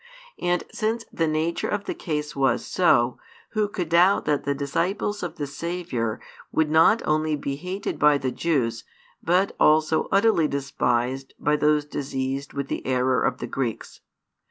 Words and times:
And 0.39 0.63
since 0.73 1.05
the 1.13 1.27
nature 1.27 1.67
of 1.67 1.83
the 1.85 1.93
case 1.93 2.35
was 2.35 2.65
so, 2.65 3.19
who 3.51 3.67
could 3.67 3.89
doubt 3.89 4.25
that 4.25 4.45
the 4.45 4.55
disciples 4.55 5.21
of 5.21 5.35
the 5.35 5.45
Saviour 5.45 6.19
would 6.51 6.71
not 6.71 7.03
only 7.07 7.35
be 7.35 7.55
hated 7.55 7.99
by 7.99 8.17
the 8.17 8.31
Jews 8.31 8.83
but 9.21 9.55
also 9.59 10.07
utterly 10.11 10.47
despised 10.47 11.35
by 11.37 11.55
those 11.55 11.85
diseased 11.85 12.51
with 12.53 12.67
the 12.67 12.83
error 12.87 13.21
of 13.23 13.37
the 13.37 13.45
Greeks? 13.45 13.99